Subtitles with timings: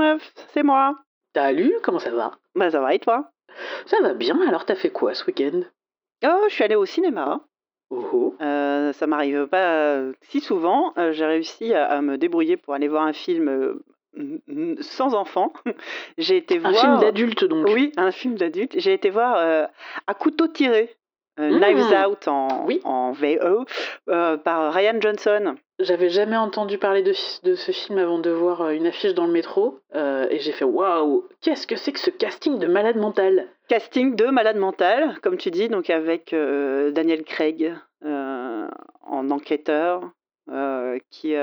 [0.00, 0.96] Meuf, c'est moi.
[1.36, 2.32] Salut, comment ça va?
[2.54, 3.30] Bah, ça va et toi?
[3.84, 5.60] Ça va bien, alors t'as fait quoi ce week-end?
[6.24, 7.40] Oh, je suis allée au cinéma.
[7.90, 8.34] Oh.
[8.40, 10.94] Euh, ça m'arrive pas euh, si souvent.
[10.96, 13.48] Euh, J'ai réussi à, à me débrouiller pour aller voir un film
[14.16, 15.52] euh, sans enfant.
[16.18, 16.74] J'ai été Un voir.
[16.74, 18.72] film d'adulte donc Oui, un film d'adulte.
[18.78, 19.66] J'ai été voir euh,
[20.06, 20.96] À couteau tiré,
[21.40, 21.60] euh, Mmh.
[21.60, 22.80] Knives Out en, Oui.
[22.84, 23.64] en VO,
[24.08, 25.54] euh, par Ryan Johnson.
[25.78, 29.32] J'avais jamais entendu parler de, ce film avant de voir euh, une affiche dans le
[29.32, 33.46] métro euh, et j'ai fait waouh, qu'est-ce que c'est que ce casting de malade mental?
[33.68, 37.72] Casting de Malade Mental, comme tu dis, donc avec euh, Daniel Craig
[38.04, 40.10] en enquêteur.
[41.10, 41.34] qui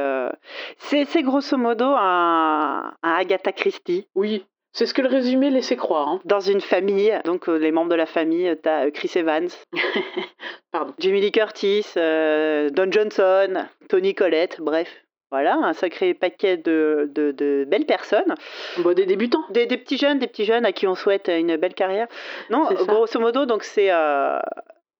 [0.77, 4.45] c'est c'est grosso modo un, un Agatha Christie Oui,
[4.77, 6.07] c'est ce que le résumé laissait croire.
[6.07, 6.21] hein.
[6.25, 7.19] dans une famille.
[7.25, 9.47] Donc euh, les membres de la famille, tu as Chris Evans,
[10.71, 10.93] Pardon.
[10.99, 14.87] Jamie Lee Curtis, euh, Don Johnson, Tony Collette, bref.
[15.29, 18.33] Voilà, un sacré paquet de, de- de belles personnes.
[18.77, 19.43] Bon, des débutants.
[19.49, 22.07] Des, des petits jeunes, des petits jeunes à qui on souhaite une belle carrière.
[22.49, 24.39] Non, grosso modo, donc c'est euh,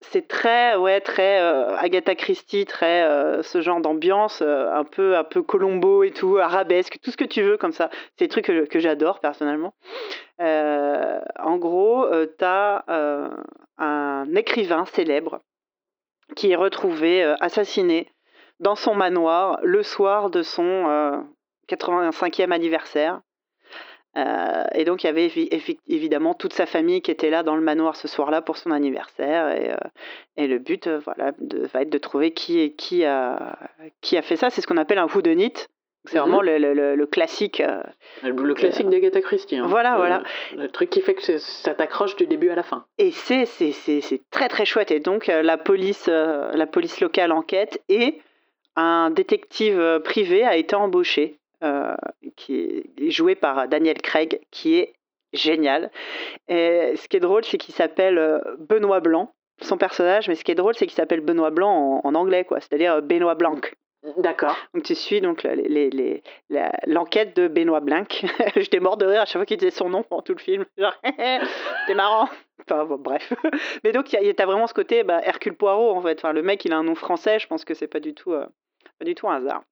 [0.00, 5.16] c'est très ouais très euh, Agatha Christie, très euh, ce genre d'ambiance, euh, un peu
[5.16, 7.90] un peu Colombo et tout, arabesque, tout ce que tu veux comme ça.
[8.16, 9.74] C'est des trucs que, que j'adore personnellement.
[10.40, 12.06] En gros,
[12.38, 12.84] tu as
[13.78, 15.40] un écrivain célèbre
[16.36, 18.08] qui est retrouvé assassiné
[18.60, 21.18] dans son manoir le soir de son euh,
[21.68, 23.20] 85e anniversaire.
[24.18, 27.42] Euh, et donc, il y avait évi- évi- évidemment toute sa famille qui était là
[27.44, 29.48] dans le manoir ce soir-là pour son anniversaire.
[29.56, 29.76] Et, euh,
[30.36, 33.56] et le but euh, voilà, de- va être de trouver qui, est- qui, a,
[34.00, 34.50] qui a fait ça.
[34.50, 35.52] C'est ce qu'on appelle un whodunit.
[36.06, 36.20] C'est Mhm.
[36.22, 37.60] vraiment le, le- le- le classique.
[37.60, 37.82] euh,
[38.22, 39.56] Le, classique d'Agatha Christie.
[39.56, 39.66] hein.
[39.68, 40.22] Voilà, voilà.
[40.56, 42.86] Le truc qui fait que ça t'accroche du début à la fin.
[42.98, 43.46] Et c'est
[44.30, 44.90] très très chouette.
[44.90, 48.20] Et donc la police, la police locale enquête et
[48.76, 51.94] un détective privé a été embauché, euh,
[52.36, 54.94] qui est joué par Daniel Craig, qui est
[55.32, 55.90] génial.
[56.48, 60.28] Et ce qui est drôle, c'est qu'il s'appelle euh, Benoît Blanc, son personnage.
[60.28, 62.60] Mais ce qui est drôle, c'est qu'il s'appelle Benoît Blanc en, en anglais, quoi.
[62.60, 63.56] C'est-à-dire euh, Benoît Blanc.
[64.18, 64.56] D'accord.
[64.74, 66.22] Donc tu suis donc les- les-
[66.86, 68.04] l'enquête de Benoît Blanc.
[68.56, 70.64] J'étais mort de rire à chaque fois qu'il disait son nom pendant tout le film.
[70.78, 72.28] Genre, c'était marrant.
[72.62, 73.32] Enfin, bon, bref.
[73.84, 76.16] Mais donc, il y a- vraiment ce côté bah, Hercule Poirot, en fait.
[76.18, 77.38] Enfin, le mec, il a un nom français.
[77.40, 78.46] Je pense que c'est pas du tout, euh,
[78.98, 79.62] pas du tout un hasard.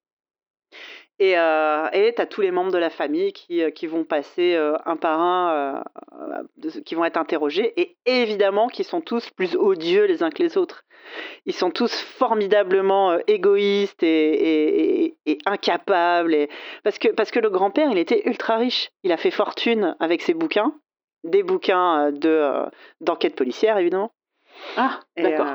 [1.19, 4.53] Et euh, et t'as tous les membres de la famille qui, euh, qui vont passer
[4.55, 5.83] euh, un par un,
[6.21, 6.43] euh,
[6.85, 7.73] qui vont être interrogés.
[7.81, 10.83] Et évidemment, qui sont tous plus odieux les uns que les autres.
[11.45, 16.47] Ils sont tous formidablement égoïstes et, et- et- et incapables.
[16.83, 18.89] Parce, que, parce que le grand-père, il était ultra riche.
[19.03, 20.73] Il a fait fortune avec ses bouquins.
[21.23, 22.69] Des bouquins euh, de,
[23.01, 24.11] d'enquête policière, évidemment.
[24.75, 25.47] Ah, d'accord.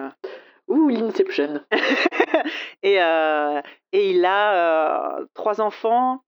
[0.69, 1.61] Ouh, l'Inception.
[2.83, 3.61] et, euh,
[3.93, 6.23] et il a trois enfants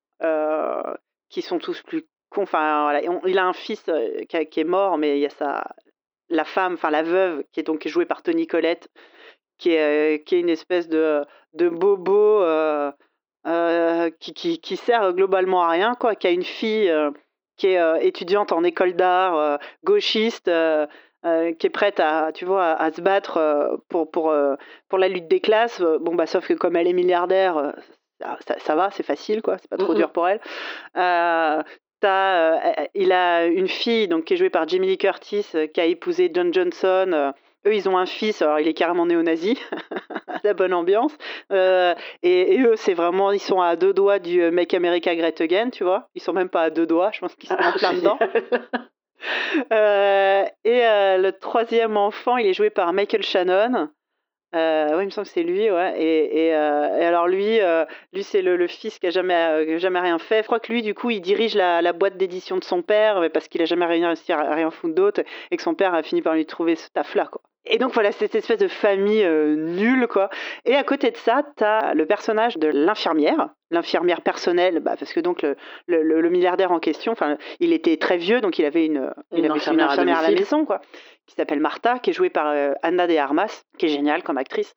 [1.28, 2.04] qui sont tous plus.
[2.36, 3.84] Enfin, il a un fils
[4.28, 5.64] qui, est mort, mais il y a sa,
[6.28, 8.88] la femme, enfin la veuve, qui est donc jouée par Tony Collette,
[9.58, 12.42] qui est, une espèce de, bobo
[14.18, 16.92] qui, qui, qui sert globalement à rien, quoi, qui a une fille
[17.56, 20.50] qui est étudiante en école d'art, gauchiste,
[21.24, 24.54] euh, qui est prête à, tu vois, à, à se battre euh, pour, pour, euh,
[24.88, 25.80] pour la lutte des classes.
[26.00, 27.74] Bon, bah, sauf que comme elle est milliardaire,
[28.20, 30.40] ça, ça- ça va, c'est facile, quoi, c'est pas trop dur pour elle.
[30.96, 31.62] Euh,
[32.94, 36.30] il a une fille donc, qui est jouée par Jamie Lee Curtis, qui a épousé
[36.34, 37.32] John Johnson.
[37.66, 39.58] eux, ils ont un fils, alors il est carrément néo-nazi,
[40.44, 41.16] la bonne ambiance.
[41.50, 45.70] Et, et eux, c'est vraiment, ils sont à deux doigts du Make America Great Again,
[45.70, 46.08] tu vois.
[46.14, 48.18] Ils sont même pas à deux doigts, je pense qu'ils sont en plein dedans.
[49.72, 53.88] Euh, et euh, le troisième enfant, il est joué par Michael Shannon.
[54.54, 56.00] Euh, oui, il me semble que c'est lui, ouais.
[56.00, 57.58] Et, et, alors lui,
[58.12, 60.42] lui c'est le, fils qui a jamais, jamais rien fait.
[60.42, 63.48] Je crois que lui, du coup, il dirige la, boîte d'édition de son père, parce
[63.48, 66.34] qu'il a jamais réussi à rien foutre d'autre, et que son père a fini par
[66.34, 67.42] lui trouver ce taf-là, quoi.
[67.66, 70.28] Et donc voilà, cette espèce de famille euh, nulle, quoi.
[70.66, 75.20] Et à côté de ça, t'as le personnage de l'infirmière, l'infirmière personnelle, bah, parce que
[75.20, 75.56] donc le,
[75.86, 79.10] le, le- le milliardaire en question, enfin, il était très vieux, donc il avait une,
[79.32, 80.80] il Une avait infirmière à à la maison, quoi,
[81.26, 84.36] qui s'appelle Martha, qui est jouée par euh, Anna de Armas, qui est géniale comme
[84.36, 84.74] actrice.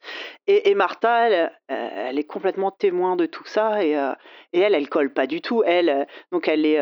[0.48, 4.14] Et, et Martha, elle, euh, elle est complètement témoin de tout ça, et, euh,
[4.54, 5.64] et elle, elle colle pas du tout.
[5.66, 6.82] Elle, donc elle est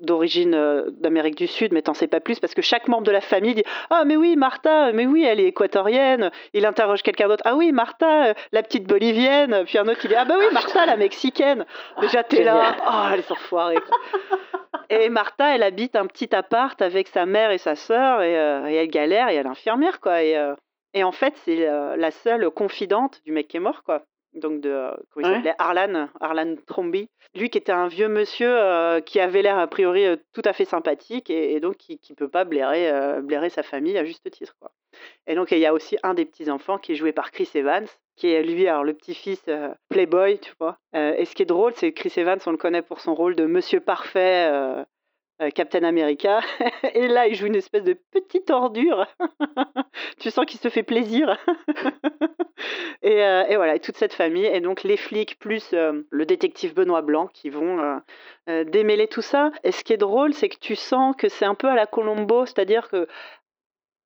[0.00, 3.20] d'origine d'Amérique du Sud, mais t'en sais pas plus, parce que chaque membre de la
[3.20, 6.30] famille dit Ah, mais oui, Martha, mais oui, elle est équatorienne.
[6.52, 9.64] Il interroge quelqu'un d'autre Ah oui, Martha, la petite bolivienne.
[9.64, 11.64] Puis un autre qui dit Ah bah oui, Martha, la mexicaine.
[12.00, 12.76] Déjà, t'es là.
[12.86, 13.78] Oh, les enfoirés.
[14.90, 18.66] Et Martha, elle habite un petit appart avec sa mère et sa sœur, et, euh,
[18.68, 20.22] et elle galère, et elle est infirmière, quoi.
[20.22, 20.54] Et, euh,
[20.92, 24.02] et en fait, c'est euh, la seule confidente du mec qui est mort, quoi.
[24.34, 25.36] donc de comment il Ouais.
[25.36, 25.54] s'appelait?
[25.58, 27.08] Arlan, Arlan Tromby.
[27.36, 31.30] Lui qui était un vieux monsieur qui avait l'air a priori tout à fait sympathique
[31.30, 32.92] et, et donc qui, qui peut pas blairer,
[33.22, 34.70] blairer sa famille à juste titre quoi.
[35.26, 37.48] Et donc il y a aussi un des petits enfants qui est joué par Chris
[37.54, 40.78] Evans, qui est lui alors le petit-fils euh, playboy, tu vois.
[40.94, 43.14] Euh, et ce qui est drôle, c'est que Chris Evans, on le connaît pour son
[43.14, 44.48] rôle de Monsieur Parfait.
[44.50, 44.84] euh,
[45.52, 46.40] Captain America,
[46.94, 49.04] et là il joue une espèce de petite ordure.
[50.20, 51.36] tu sens qu'il se fait plaisir.
[53.02, 53.16] et,
[53.56, 57.50] voilà, et toute cette famille, et donc les flics plus le détective Benoît Blanc qui
[57.50, 58.00] vont
[58.46, 59.50] démêler tout ça.
[59.64, 61.86] Et ce qui est drôle, c'est que tu sens que c'est un peu à la
[61.86, 63.08] Colombo, c'est-à-dire que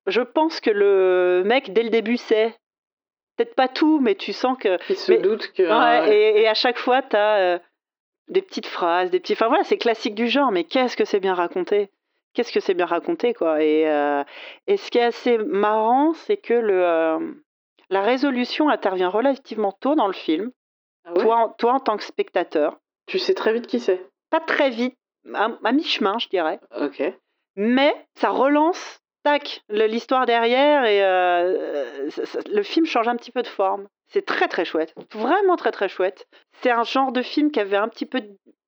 [0.07, 2.55] je pense que le mec, dès le début, sait.
[3.39, 4.77] Peut-être pas tout, mais tu sens que.
[4.89, 5.63] Il se Mais- doute que.
[5.63, 7.61] Ouais, et, et à chaque fois, tu as
[8.27, 9.31] des petites phrases, des petits.
[9.33, 11.89] Enfin voilà, c'est classique du genre, mais qu'est-ce que c'est bien raconté?
[12.33, 13.63] Qu'est-ce que c'est bien raconté, quoi?
[13.63, 14.23] Et, euh,
[14.67, 17.19] et ce qui est assez marrant, c'est que le, euh,
[17.89, 20.51] la résolution intervient relativement tôt dans le film.
[21.05, 21.21] Ah ouais?
[21.23, 22.77] Toi, en- toi, en tant que spectateur,
[23.07, 24.05] Tu sais très vite qui c'est?
[24.31, 24.95] pas très vite,
[25.33, 27.01] à, à mi-chemin, je dirais, Ok.
[27.55, 28.99] mais ça relance,
[29.31, 33.87] tac, l'histoire derrière et euh, ça- ça- le film change un petit peu de forme.
[34.07, 36.27] C'est très très chouette, vraiment très très chouette.
[36.61, 38.21] C'est un genre de film qui avait un petit peu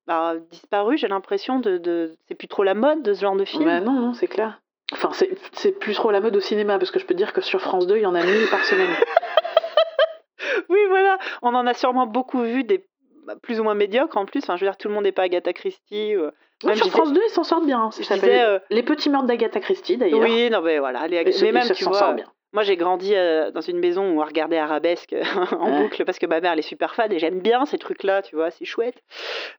[0.07, 2.15] bah, disparu, j'ai l'impression de, de...
[2.27, 3.65] c'est plus trop la mode de ce genre de film.
[3.65, 4.61] Bah non, non, c'est clair.
[4.93, 5.09] Enfin,
[5.53, 7.61] c'est plus trop la mode au cinéma, parce que je peux te dire que sur
[7.61, 8.89] France 2, il y en a 1000 par semaine.
[10.69, 12.85] Oui, voilà, on en a sûrement beaucoup vu des
[13.25, 14.39] bah, plus ou moins médiocres en plus.
[14.43, 16.17] Enfin, je veux dire, tout le monde n'est pas Agatha Christie.
[16.17, 16.29] ou-
[16.61, 17.89] Sur France disais- 2, ils s'en sortent bien.
[17.91, 20.19] Ça s'appelle euh, Les Petits Meurtres d'Agatha Christie, d'ailleurs.
[20.21, 21.07] Oui, non, mais voilà.
[21.07, 22.25] les- mais ce- même, tu s'en vois, bien.
[22.53, 25.15] Moi, j'ai grandi euh, dans une maison où on regardait Arabesque
[25.57, 25.81] en Ouais.
[25.83, 28.35] boucle parce que ma mère, elle est super fan et j'aime bien ces trucs-là, tu
[28.35, 29.01] vois, c'est chouette.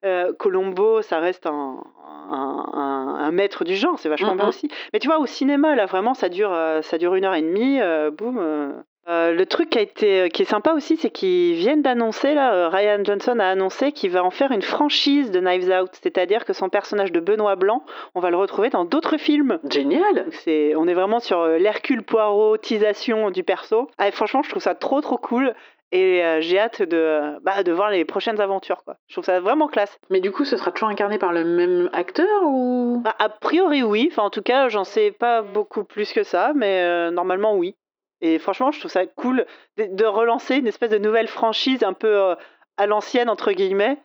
[0.04, 1.82] Euh, Colombo, ça reste un,
[2.30, 4.48] un, un- un maître du genre, c'est vachement bien Mhm.
[4.50, 4.68] aussi.
[4.92, 7.40] Mais tu vois, au cinéma, là, vraiment, ça dure, euh, ça dure une heure et
[7.42, 7.80] demie,
[8.16, 8.84] boum.
[9.08, 9.22] Euh.
[9.22, 12.54] Euh, le truc qui, a été, qui est sympa aussi, c'est qu'ils viennent d'annoncer, là,
[12.54, 16.44] euh, Ryan Johnson a annoncé qu'il va en faire une franchise de Knives Out, c'est-à-dire
[16.44, 17.84] que son personnage de Benoît Blanc,
[18.14, 19.58] on va le retrouver dans d'autres films.
[19.70, 23.88] Génial c'est, on est vraiment sur euh, l'Hercule Poirotisation du perso.
[23.98, 25.54] Ah, franchement, je trouve ça trop trop cool.
[25.94, 28.82] Et euh, j'ai hâte de, bah, de voir les prochaines aventures.
[28.82, 28.96] Quoi.
[29.08, 29.98] Je trouve ça vraiment classe.
[30.08, 33.02] Mais du coup, ce sera toujours incarné par le même acteur ou?
[33.04, 34.08] Bah, a priori, oui.
[34.10, 37.76] Enfin, en tout cas, j'en sais pas beaucoup plus que ça, mais euh, normalement, oui.
[38.22, 39.44] Et franchement, je trouve ça cool
[39.76, 42.34] de, relancer une espèce de nouvelle franchise un peu euh,
[42.76, 43.98] à l'ancienne, entre guillemets.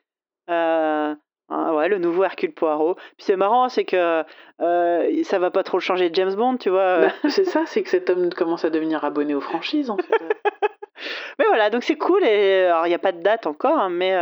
[0.49, 1.13] Euh,
[1.49, 2.95] hein, ouais, le nouveau Hercule Poirot.
[2.95, 4.23] Puis c'est marrant, c'est que
[4.61, 6.81] euh, ça va pas trop changer de James Bond, tu vois.
[6.81, 7.07] euh.
[7.07, 10.03] Bah, C'est ça, c'est que cet homme commence à devenir abonné aux franchises, en fait.
[11.39, 12.23] Mais voilà, donc c'est cool.
[12.23, 14.15] Et alors, il n'y a pas de date encore, hein, mais,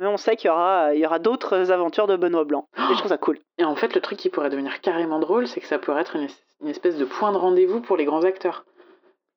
[0.00, 2.66] mais on sait qu'il y aura, il y aura d'autres aventures de Benoît Blanc.
[2.78, 3.38] Et je trouve ça cool.
[3.58, 6.16] Et en fait, le truc qui pourrait devenir carrément drôle, c'est que ça pourrait être
[6.16, 8.64] une espèce de point de rendez-vous pour les grands acteurs.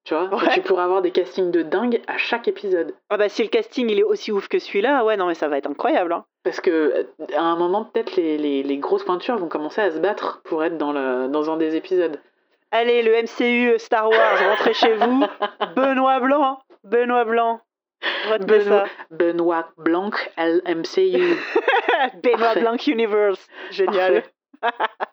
[0.04, 0.50] Tu vois Ouais.
[0.54, 2.94] Tu pourrais avoir des castings de dingue à chaque épisode.
[3.10, 5.48] Ah bah, si le casting il est aussi ouf que celui-là, ouais, non, mais ça
[5.48, 6.12] va être incroyable.
[6.14, 6.26] hein.
[6.44, 7.04] Parce que euh,
[7.38, 10.64] à un moment, peut-être les, les, les grosses pointures vont commencer à se battre pour
[10.64, 12.20] être dans, le, dans un des épisodes.
[12.72, 15.24] Allez, le MCU Star Wars, rentrez chez vous.
[15.76, 17.62] Benoît Blanc, Benoît Blanc.
[18.32, 18.92] Retenez Benoît- ça.
[19.12, 21.36] Benoît Blanc, LMCU.
[22.24, 22.56] Benoît.
[22.56, 23.48] Blanc Universe.
[23.70, 24.24] Génial.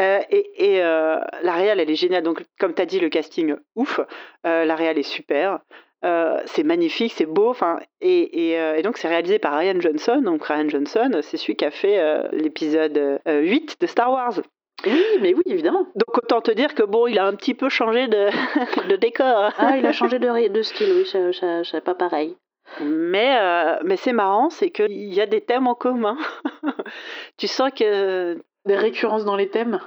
[0.00, 2.22] Euh, et et euh, la réal, elle est géniale.
[2.22, 4.00] Donc, comme tu as dit, le casting, ouf.
[4.46, 5.60] Euh, la réal est super.
[6.04, 7.50] Euh, c'est magnifique, c'est beau.
[7.50, 10.20] Enfin, et, et, et donc, c'est réalisé par Ryan Johnson.
[10.22, 14.40] Donc, Ryan Johnson, c'est celui qui a fait l'épisode euh, 8 de Star Wars.
[14.86, 15.86] Oui, mais oui, évidemment.
[15.96, 18.28] Donc, autant te dire que bon, il a un petit peu changé de,
[18.88, 19.52] de décor.
[19.58, 22.36] Ah, il a changé de, style, oui, c'est pas pareil.
[22.80, 26.16] Mais, euh, mais c'est marrant, c'est qu'il y a des thèmes en commun.
[27.36, 29.80] tu sens que Des récurrences dans les thèmes?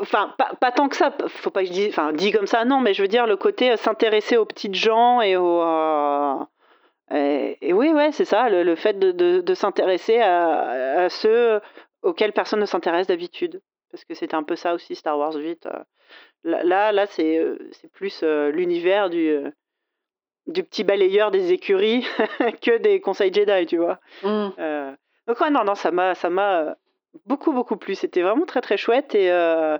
[0.00, 1.12] Enfin, pas, pas tant que ça.
[1.28, 1.88] Faut pas que je dise.
[1.88, 2.80] Enfin, dit comme ça, non.
[2.80, 5.60] Mais je veux dire le côté euh, s'intéresser aux petites gens et aux.
[5.62, 6.34] euh,
[7.10, 8.48] et, et oui, ouais, c'est ça.
[8.48, 11.60] Le, le fait de, de, de s'intéresser à, à ceux
[12.02, 13.60] auxquels personne ne s'intéresse d'habitude.
[13.90, 15.66] Parce que c'était un peu ça aussi Star Wars 8.
[15.66, 15.70] euh.
[16.44, 17.42] Là, là, là, c'est
[17.72, 19.38] c'est plus l'univers du
[20.46, 22.06] du petit balayeur des écuries
[22.62, 23.98] que des conseils Jedi, tu vois.
[24.58, 24.92] Euh,
[25.26, 26.76] donc ouais, non, non, ça m'a, ça m'a
[27.26, 27.94] beaucoup, beaucoup plu.
[27.94, 29.78] C'était vraiment très, très chouette et, euh,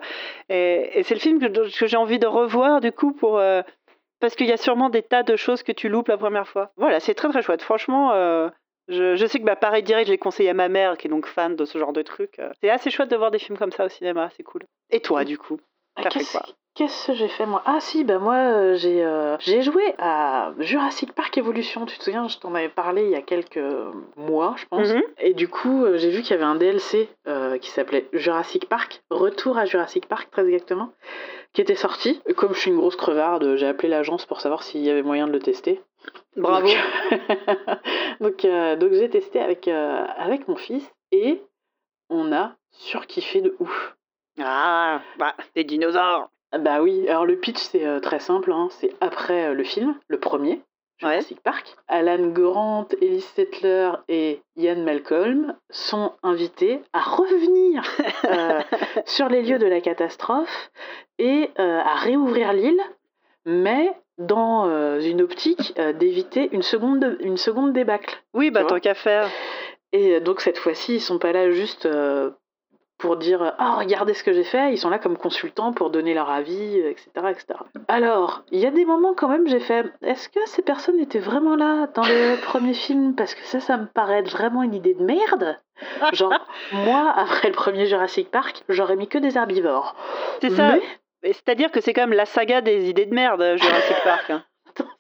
[0.48, 1.46] et, et c'est le film que,
[1.78, 3.62] que j'ai envie de revoir du coup pour euh,
[4.20, 6.72] parce qu'il y a sûrement des tas de choses que tu loupes la première fois.
[6.76, 7.62] Voilà, c'est très, très chouette.
[7.62, 8.48] Franchement, euh,
[8.88, 11.10] je, je sais que bah, pareil direct, je l'ai conseillé à ma mère qui est
[11.10, 12.38] donc fan de ce genre de trucs.
[12.38, 14.62] Euh, C'est assez chouette de voir des films comme ça au cinéma, c'est cool.
[14.90, 15.58] Et toi, du coup,
[15.94, 16.42] Ah, t'as fait quoi?
[16.78, 17.60] Qu'est-ce que j'ai fait moi?
[17.66, 21.84] Ah si, bah moi euh, j'ai euh, j'ai joué à Jurassic Park Evolution.
[21.86, 23.60] Tu te souviens, je t'en avais parlé il y a quelques
[24.16, 24.88] mois, je pense.
[24.88, 25.02] Mhm.
[25.18, 27.08] Et du coup, euh, j'ai vu qu'il y avait un DLC
[27.60, 30.92] qui s'appelait Jurassic Park, Retour à Jurassic Park très exactement,
[31.52, 32.22] qui était sorti.
[32.26, 35.02] Et Comme je suis une grosse crevarde, j'ai appelé l'agence pour savoir s'il y avait
[35.02, 35.82] moyen de le tester.
[36.36, 36.68] Bravo.
[38.20, 41.42] Donc, euh, donc j'ai testé avec, avec mon fils et
[42.08, 43.96] on a surkiffé de ouf.
[44.40, 46.30] Ah, bah, des dinosaures.
[46.56, 48.68] Bah oui, alors le pitch c'est euh, très simple, hein.
[48.70, 50.62] c'est après euh, le film, le premier,
[50.96, 51.76] Jurassic Park.
[51.88, 57.82] Alan Grant, Ellie Settler et Ian Malcolm sont invités à revenir
[58.24, 58.62] euh,
[59.04, 60.70] sur les lieux de la catastrophe
[61.18, 62.80] et à réouvrir l'île,
[63.44, 68.22] mais dans une optique d'éviter une seconde, une seconde débâcle.
[68.34, 69.28] Oui, bah tant qu'à faire.
[69.90, 71.88] Et donc cette fois-ci, ils sont pas là juste
[72.98, 76.14] pour dire ah regardez ce que j'ai fait, ils sont là comme consultants pour donner
[76.14, 77.46] leur avis, etc., etc.
[77.86, 81.18] Alors il y a des moments quand même j'ai fait est-ce que ces personnes étaient
[81.20, 84.74] vraiment là dans le premier film parce que ça ça me paraît être vraiment une
[84.74, 85.56] idée de merde.
[86.12, 86.34] Genre
[86.72, 89.94] moi après le premier Jurassic Park j'aurais mis que des herbivores.
[90.40, 90.72] C'est ça.
[91.22, 94.30] Mais- C'est-à-dire que c'est quand même la saga des idées de merde, Jurassic Park.
[94.30, 94.42] hein.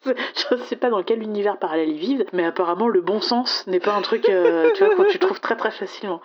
[0.06, 3.80] Je sais pas dans quel univers parallèle ils vivent, mais apparemment le bon sens n'est
[3.80, 6.20] pas un truc euh, tu vois, qu'on tu trouves très très facilement.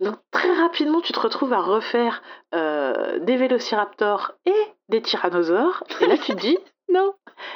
[0.00, 2.22] Donc très rapidement tu te retrouves à refaire
[2.54, 4.54] euh, des vélociraptors et
[4.88, 7.14] des tyrannosaures, et là tu te dis Non.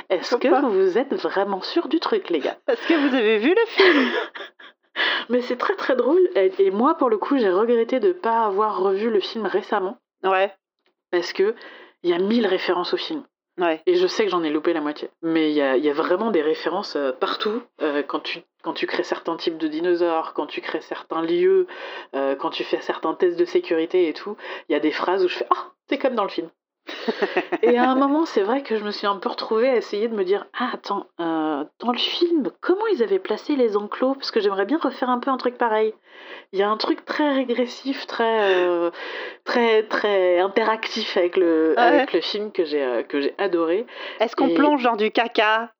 [0.08, 0.60] est-ce que pas.
[0.62, 2.56] vous êtes vraiment sûr du truc les gars?
[2.66, 4.10] Est-ce que vous avez vu le film
[5.28, 8.12] Mais c'est très très drôle, et, et moi pour le coup j'ai regretté de ne
[8.12, 10.52] pas avoir revu le film récemment, Ouais.
[11.12, 11.54] parce que
[12.02, 13.22] il y a mille références au film.
[13.86, 15.10] Et je sais que j'en ai loupé la moitié.
[15.22, 17.62] Mais il y a, il y a vraiment des références euh, partout.
[17.82, 21.66] euh, quand, tu, quand tu crées certains types de dinosaures, quand tu crées certains lieux,
[22.14, 24.36] euh, quand tu fais certains tests de sécurité et tout,
[24.68, 26.50] il y a des phrases où je fais Ah, c'est comme dans le film.
[27.62, 30.08] et à un moment, c'est vrai que je me suis un peu retrouvée à essayer
[30.08, 34.14] de me dire Ah, attends, euh, dans le film, comment ils avaient placé les enclos?
[34.14, 35.94] Parce que j'aimerais bien refaire un peu un truc pareil.
[36.52, 38.90] Il y a un truc très régressif, très, euh,
[39.44, 41.82] très, très interactif avec le, Ouais.
[41.82, 43.86] avec le film que j'ai euh, que j'ai adoré.
[44.20, 45.72] Est-ce qu'on Et- plonge dans du caca?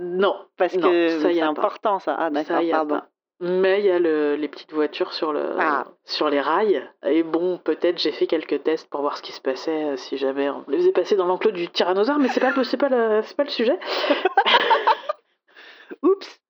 [0.00, 1.50] Non, Parce Non, que ça, y c'est a pas.
[1.50, 2.16] important ça.
[2.18, 2.94] Ah d'accord, pardon.
[2.96, 3.06] pas.
[3.40, 5.86] Mais il y a le- les petites voitures sur, le, Ah.
[6.04, 6.88] sur les rails.
[7.04, 10.16] Et bon, peut-être j'ai fait quelques tests pour voir ce qui se passait euh, si
[10.16, 13.50] jamais on les faisait passer dans l'enclos du tyrannosaure, mais c'est pas, le- pas le
[13.50, 13.78] sujet.
[16.02, 16.40] Oups.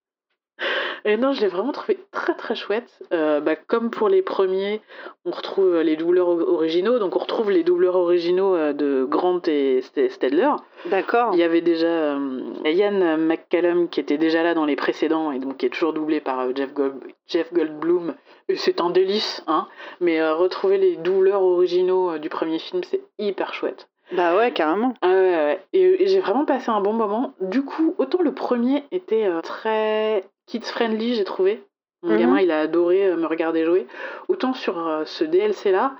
[1.06, 3.02] Et non, je l'ai vraiment trouvé très très chouette.
[3.12, 4.80] Euh, bah, comme pour les premiers,
[5.26, 6.98] on retrouve les doubleurs originaux.
[6.98, 10.50] Donc on retrouve les doubleurs originaux euh, de Grant et St- Stedler.
[10.86, 11.30] D'accord.
[11.34, 15.38] Il y avait déjà euh, Ian McCallum qui était déjà là dans les précédents et
[15.38, 18.14] donc qui est toujours doublé par euh, Jeff, Gold- Jeff Goldblum.
[18.56, 19.66] C'est un délice, hein.
[20.00, 23.88] Mais euh, retrouver les doubleurs originaux euh, du premier film, c'est hyper chouette.
[24.12, 24.94] Bah ouais, carrément.
[25.02, 25.54] Ah.
[25.72, 27.32] Et, et j'ai vraiment passé un bon moment.
[27.40, 31.62] Du coup, autant le premier était euh, très kids friendly, j'ai trouvé.
[32.02, 32.18] Mon Mhm.
[32.18, 33.86] gamin, il a adoré euh, me regarder jouer.
[34.28, 35.96] Autant sur euh, ce DLC là,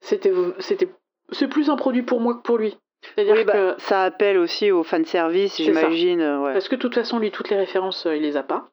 [0.00, 0.88] c'était c'était
[1.30, 2.76] c'est plus un produit pour moi que pour lui.
[3.14, 6.20] C'est-à-dire Oui, bah, que ça appelle aussi au fanservice, j'imagine.
[6.20, 6.52] euh, Ouais.
[6.52, 8.68] parce que de toute façon, lui, toutes les références, il les a pas.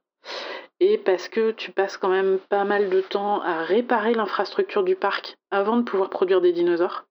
[0.81, 4.95] Et parce que tu passes quand même pas mal de temps à réparer l'infrastructure du
[4.95, 7.05] parc avant de pouvoir produire des dinosaures.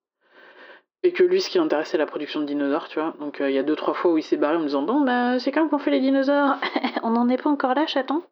[1.05, 3.15] Et que lui, ce qui l'intéresse, c'est la production de dinosaures, tu vois.
[3.21, 4.83] Donc euh, il y a deux, trois fois où il s'est barré en me disant
[4.83, 6.57] Bon, bah, c'est quand qu'on fait les dinosaures
[7.03, 8.23] On n'en est pas encore là, chaton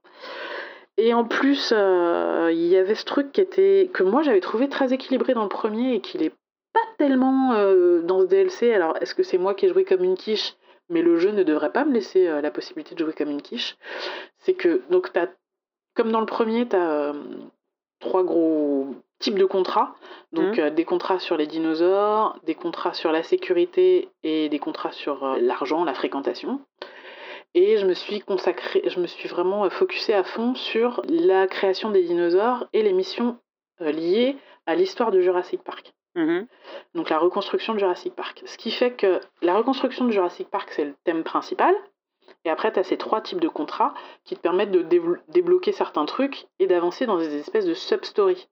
[0.96, 4.70] Et en plus, euh, il y avait ce truc qui était que moi j'avais trouvé
[4.70, 6.32] très équilibré dans le premier et qu'il est
[6.72, 8.72] pas tellement euh, dans ce DLC.
[8.72, 10.54] Alors, est-ce que c'est moi qui ai joué comme une quiche?
[10.88, 13.76] Mais le jeu ne devrait pas me laisser la possibilité de jouer comme une quiche.
[14.38, 15.28] C'est que, donc, t'as,
[15.94, 17.14] comme dans le premier, tu as
[18.00, 19.94] trois gros types de contrats.
[20.32, 20.64] Donc, Mhm.
[20.64, 25.24] euh, des contrats sur les dinosaures, des contrats sur la sécurité et des contrats sur
[25.24, 26.60] euh, l'argent, la fréquentation.
[27.54, 31.46] Et je me suis consacrée, je me suis vraiment euh, focusée à fond sur la
[31.46, 33.38] création des dinosaures et les missions
[33.80, 34.36] liées
[34.66, 36.46] à l'histoire de Jurassic Park Mhm.
[36.94, 38.42] donc la reconstruction de Jurassic Park.
[38.44, 41.74] Ce qui fait que la reconstruction de Jurassic Park, c'est le thème principal.
[42.44, 44.82] Et après, tu as ces trois types de contrats qui te permettent de
[45.28, 48.46] débloquer certains trucs et d'avancer dans des espèces de sub-stories.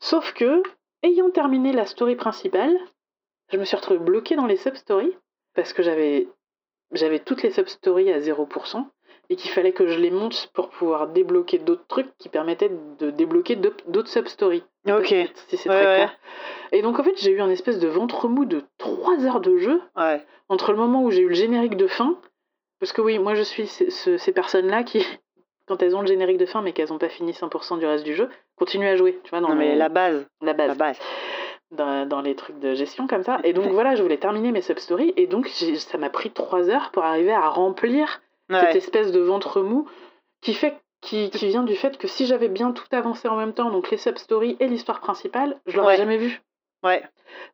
[0.00, 0.62] Sauf que,
[1.02, 2.76] ayant terminé la story principale,
[3.52, 5.16] je me suis retrouvée bloquée dans les sub-stories
[5.54, 6.28] parce que j'avais,
[6.92, 8.86] j'avais toutes les sub-stories à 0%
[9.28, 13.10] et qu'il fallait que je les monte pour pouvoir débloquer d'autres trucs qui permettaient de
[13.10, 14.64] débloquer d'autres sub-stories.
[14.88, 15.14] Ok.
[15.48, 15.94] Si c'est Ouais, très ouais.
[15.96, 16.16] clair.
[16.72, 19.56] Et donc en fait, j'ai eu un espèce de ventre mou de 3 heures de
[19.58, 20.24] jeu Ouais.
[20.48, 22.18] entre le moment où j'ai eu le générique de fin.
[22.80, 25.04] Parce que oui, moi je suis ce- ce- ces personnes-là qui,
[25.70, 28.04] quand elles ont le générique de fin mais qu'elles n'ont pas fini 100% du reste
[28.04, 29.20] du jeu, continuent à jouer.
[29.22, 30.98] Tu vois, dans Non mais la base, la base la base.
[31.70, 33.38] dans, dans les trucs de gestion comme ça.
[33.44, 36.90] Et donc voilà, je voulais terminer mes sub-stories et donc ça m'a pris trois heures
[36.90, 39.88] pour arriver à remplir cette espèce de ventre mou
[40.42, 43.54] qui fait qui, qui vient du fait que si j'avais bien tout avancé en même
[43.54, 45.96] temps, donc les sub-stories et l'histoire principale, je l'aurais Ouais.
[45.96, 46.42] jamais vu.
[46.82, 47.02] Ouais.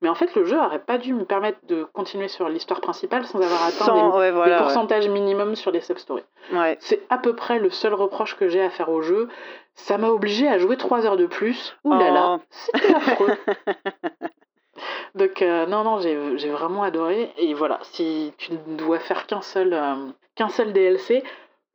[0.03, 3.25] Mais en fait, le jeu aurait pas dû me permettre de continuer sur l'histoire principale
[3.27, 6.23] sans avoir atteint Sans, des, ouais, pourcentages minimum sur les sub-stories.
[6.53, 6.77] Ouais.
[6.81, 9.29] C'est à peu près le seul reproche que j'ai à faire au jeu.
[9.75, 11.77] Ça m'a obligé à jouer 3 heures de plus.
[11.85, 12.43] Ouh là là, Oh.
[12.51, 13.37] c'était affreux.
[15.15, 17.33] Donc euh, non, non, j'ai vraiment adoré.
[17.39, 19.95] Et voilà, si tu ne dois faire qu'un seul, euh,
[20.35, 21.23] qu'un seul DLC,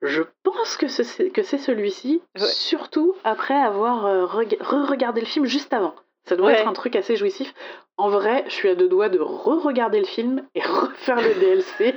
[0.03, 1.03] je pense que c'est
[1.43, 5.93] c'est celui-ci, surtout après avoir euh, reg- re-regardé le film juste avant.
[6.25, 6.53] Ça doit Ouais.
[6.59, 7.53] être un truc assez jouissif.
[7.97, 11.95] En vrai, je suis à deux doigts de re-regarder le film et refaire le DLC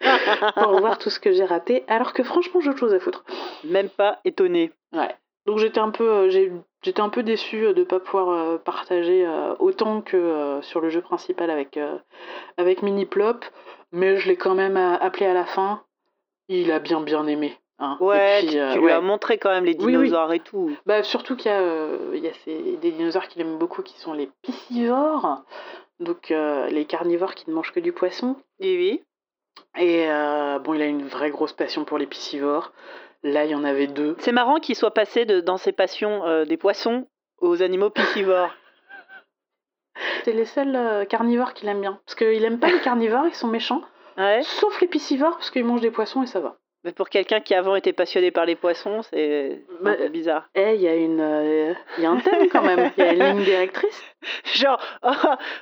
[0.56, 3.24] pour voir tout ce que j'ai raté, alors que franchement, j'ai autre chose à foutre.
[3.64, 4.72] Même pas étonné.
[4.92, 5.14] Ouais.
[5.46, 6.30] Donc j'étais un peu, euh,
[6.82, 10.80] j'étais un peu déçu de ne pas pouvoir euh, partager euh, autant que euh, sur
[10.80, 11.96] le jeu principal avec, euh,
[12.56, 13.44] avec Miniplop,
[13.92, 15.82] mais je l'ai quand même euh, appelé à la fin.
[16.48, 17.56] Il a bien bien aimé.
[17.78, 17.96] Hein.
[18.00, 18.92] Ouais, puis, tu, euh, tu lui ouais.
[18.92, 19.92] as montré quand même les Oui, oui.
[19.92, 20.76] dinosaures et tout.
[20.86, 23.82] Bah, surtout qu'il y a, euh, il y a ces- des dinosaures qu'il aime beaucoup
[23.82, 25.42] qui sont les piscivores,
[26.00, 28.36] donc euh, les carnivores qui ne mangent que du poisson.
[28.60, 29.02] Oui, oui.
[29.78, 32.72] Et euh, bon, il a une vraie grosse passion pour les piscivores.
[33.22, 34.14] Là, il y en avait deux.
[34.20, 37.06] C'est marrant qu'il soit passé de, dans ses passions des poissons
[37.38, 38.54] aux animaux piscivores.
[40.24, 41.98] C'est les seuls carnivores qu'il aime bien.
[42.04, 43.82] Parce qu'il aime pas les carnivores, ils sont méchants.
[44.18, 44.42] Ouais.
[44.42, 46.56] Sauf les piscivores, parce qu'ils mangent des poissons et ça va.
[46.86, 50.48] Mais pour quelqu'un qui avant était passionné par les poissons, c'est Bah, bizarre.
[50.54, 52.92] Eh, il y a une, euh, il y a un thème quand même.
[52.96, 54.02] Il y a une ligne directrice.
[54.54, 55.10] Genre, oh,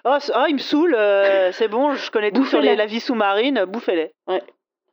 [0.04, 2.85] oh, c- oh, il me saoule, euh, c'est bon, je connais tout sur les- la
[2.87, 4.12] vie sous-marine, bouffez-les.
[4.26, 4.43] Ouais.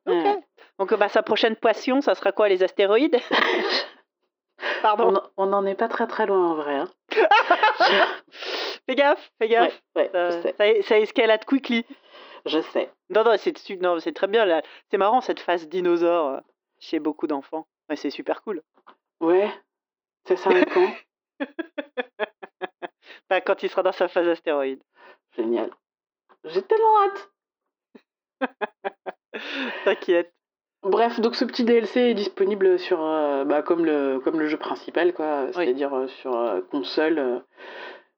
[0.08, 0.16] Ok.
[0.26, 0.38] Ouais.
[0.80, 3.20] Donc bah, sa prochaine passion, ça sera quoi, les astéroïdes?
[4.82, 5.22] Pardon.
[5.38, 6.76] On n'en est pas très très loin en vrai.
[6.76, 6.88] hein.
[8.88, 9.80] Fais gaffe, fais gaffe.
[9.96, 11.86] ouais, ça escalade quickly.
[12.46, 12.92] Je sais.
[13.10, 14.46] Non, non, c'est non, c'est très bien.
[14.46, 14.62] là.
[14.90, 16.40] C'est marrant cette phase dinosaure euh,
[16.80, 17.68] chez beaucoup d'enfants.
[17.90, 18.62] Ouais, c'est super cool.
[19.20, 19.50] Ouais.
[20.26, 20.94] Ça s'arrête quand?
[23.30, 24.82] Bah, quand il sera dans sa phase astéroïde.
[25.38, 25.72] Génial.
[26.44, 27.32] J'ai tellement hâte.
[29.86, 30.34] T'inquiète.
[30.84, 34.58] Bref, donc ce petit DLC est disponible sur, euh, bah, comme, le, comme le jeu
[34.58, 37.40] principal, quoi, c'est-à-dire euh, sur euh, console, euh,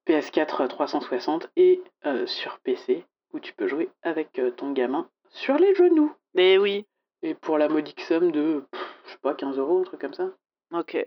[0.08, 1.82] PS4 360 et
[2.26, 6.14] sur PC, où tu peux jouer avec euh, ton gamin sur les genoux.
[6.36, 6.86] Mais oui.
[7.22, 10.14] Et pour la modique somme de, pff, je sais pas, 15 euros, un truc comme
[10.14, 10.30] ça.
[10.72, 10.98] Ok.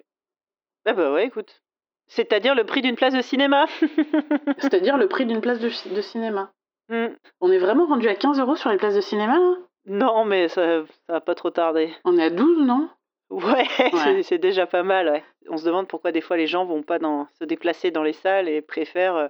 [0.86, 1.62] Ah bah ouais, écoute.
[2.08, 3.66] C'est-à-dire le prix d'une place de cinéma.
[4.58, 6.50] C'est-à-dire le prix d'une place de, de cinéma.
[6.88, 7.08] Hmm.
[7.40, 9.54] On est vraiment rendu à 15 euros sur les places de cinéma, là?
[9.86, 11.92] Non, mais ça, ça va pas trop tarder.
[12.04, 12.88] On est à 12, non?
[13.30, 13.66] Ouais,
[14.04, 15.08] c'est- c'est déjà pas mal.
[15.08, 15.24] Ouais.
[15.48, 18.12] On se demande pourquoi des fois les gens vont pas dans, se déplacer dans les
[18.12, 19.28] salles et préfèrent euh,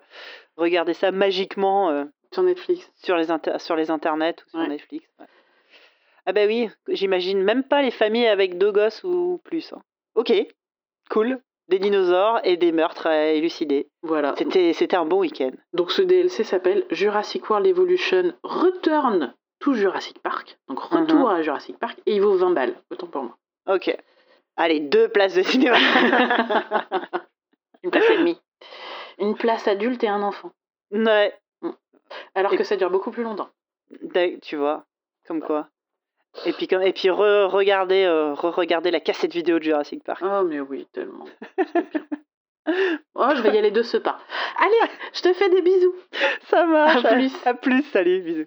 [0.59, 2.91] regarder ça magiquement euh, Sur Netflix.
[2.97, 4.69] sur, les inter- sur les internets ou sur Ouais.
[4.69, 5.07] Netflix.
[5.19, 5.27] ouais.
[6.27, 9.73] Ah bah oui, j'imagine même pas les familles avec deux gosses ou plus.
[9.73, 9.83] hein.
[10.17, 10.33] Ok,
[11.11, 11.39] cool.
[11.69, 13.89] Des dinosaures et des meurtres à élucider.
[14.03, 14.35] Voilà.
[14.39, 15.51] C'était c'était un bon week-end.
[15.73, 20.59] Donc ce DLC s'appelle Jurassic World Evolution Return to Jurassic Park.
[20.69, 22.75] Donc retour à Jurassic Park et il vaut 20 balles.
[22.91, 23.37] Autant pour moi.
[23.69, 23.97] Ok.
[24.57, 25.77] Allez, deux places de cinéma.
[27.83, 28.41] Une place et demie.
[29.19, 30.51] Une place adulte et un enfant.
[30.93, 31.35] ouais,
[32.35, 33.49] Alors Et- que ça dure beaucoup plus longtemps.
[34.43, 34.85] tu vois,
[35.27, 35.69] comme quoi.
[36.45, 40.23] Et puis, comme, et puis re- regarder, euh, re-regarder la cassette vidéo de Jurassic Park.
[40.25, 41.25] Oh mais oui, tellement.
[43.15, 44.19] Oh, je vais y aller de ce pas.
[44.59, 45.95] Allez, je te fais des bisous.
[46.49, 47.05] Ça marche.
[47.05, 47.33] À plus.
[47.47, 48.47] À plus, salut, bisous.